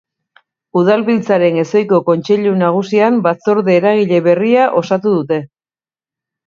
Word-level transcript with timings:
Udalbiltzaren 0.79 1.59
ezohiko 1.63 1.99
Kontseilu 2.09 2.55
Nagusian 2.63 3.23
Batzorde 3.29 3.77
Eragile 3.83 4.25
berria 4.31 4.69
osatu 4.85 5.19
dute. 5.21 5.43